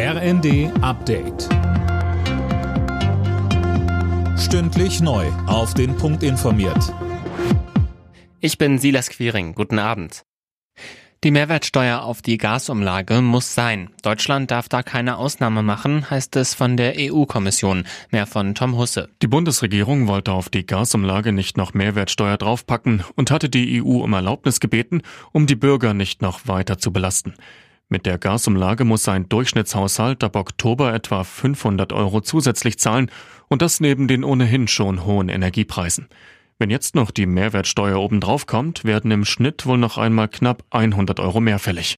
[0.00, 1.48] RND Update.
[4.38, 5.26] Stündlich neu.
[5.48, 6.94] Auf den Punkt informiert.
[8.38, 9.56] Ich bin Silas Quiring.
[9.56, 10.22] Guten Abend.
[11.24, 13.90] Die Mehrwertsteuer auf die Gasumlage muss sein.
[14.02, 17.84] Deutschland darf da keine Ausnahme machen, heißt es von der EU-Kommission.
[18.12, 19.08] Mehr von Tom Husse.
[19.20, 24.12] Die Bundesregierung wollte auf die Gasumlage nicht noch Mehrwertsteuer draufpacken und hatte die EU um
[24.12, 25.02] Erlaubnis gebeten,
[25.32, 27.34] um die Bürger nicht noch weiter zu belasten.
[27.90, 33.10] Mit der Gasumlage muss ein Durchschnittshaushalt ab Oktober etwa 500 Euro zusätzlich zahlen
[33.48, 36.08] und das neben den ohnehin schon hohen Energiepreisen.
[36.58, 41.18] Wenn jetzt noch die Mehrwertsteuer obendrauf kommt, werden im Schnitt wohl noch einmal knapp 100
[41.18, 41.96] Euro mehr fällig.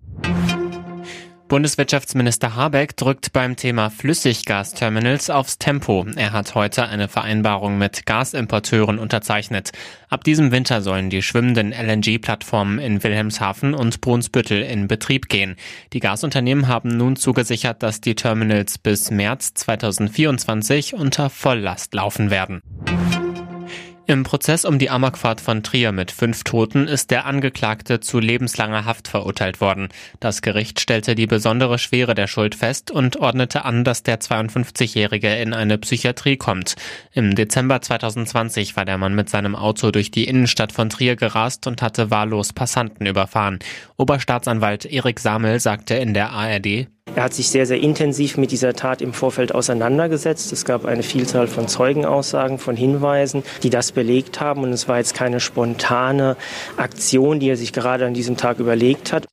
[1.50, 6.06] Bundeswirtschaftsminister Habeck drückt beim Thema Flüssiggasterminals aufs Tempo.
[6.14, 9.72] Er hat heute eine Vereinbarung mit Gasimporteuren unterzeichnet.
[10.10, 15.56] Ab diesem Winter sollen die schwimmenden LNG-Plattformen in Wilhelmshaven und Brunsbüttel in Betrieb gehen.
[15.92, 22.62] Die Gasunternehmen haben nun zugesichert, dass die Terminals bis März 2024 unter Volllast laufen werden.
[24.10, 28.84] Im Prozess um die Amokfahrt von Trier mit fünf Toten ist der Angeklagte zu lebenslanger
[28.84, 29.86] Haft verurteilt worden.
[30.18, 35.36] Das Gericht stellte die besondere Schwere der Schuld fest und ordnete an, dass der 52-Jährige
[35.36, 36.74] in eine Psychiatrie kommt.
[37.12, 41.68] Im Dezember 2020 war der Mann mit seinem Auto durch die Innenstadt von Trier gerast
[41.68, 43.60] und hatte wahllos Passanten überfahren.
[43.96, 48.74] Oberstaatsanwalt Erik Samel sagte in der ARD, er hat sich sehr, sehr intensiv mit dieser
[48.74, 50.52] Tat im Vorfeld auseinandergesetzt.
[50.52, 54.62] Es gab eine Vielzahl von Zeugenaussagen, von Hinweisen, die das belegt haben.
[54.62, 56.36] Und es war jetzt keine spontane
[56.76, 59.26] Aktion, die er sich gerade an diesem Tag überlegt hat.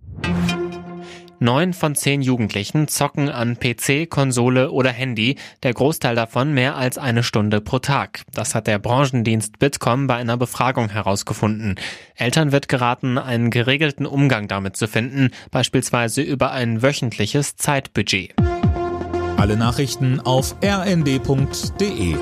[1.39, 6.97] Neun von zehn Jugendlichen zocken an PC, Konsole oder Handy, der Großteil davon mehr als
[6.97, 8.23] eine Stunde pro Tag.
[8.33, 11.75] Das hat der Branchendienst Bitkom bei einer Befragung herausgefunden.
[12.15, 18.33] Eltern wird geraten, einen geregelten Umgang damit zu finden, beispielsweise über ein wöchentliches Zeitbudget.
[19.37, 22.15] Alle Nachrichten auf rnd.de